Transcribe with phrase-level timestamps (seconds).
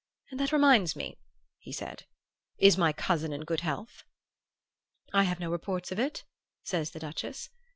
[0.31, 1.19] And that reminds me,'
[1.59, 2.05] he said,
[2.57, 4.03] 'is my cousin in good health?'
[5.13, 6.25] "'I have no reports of it,'
[6.63, 7.51] says the Duchess.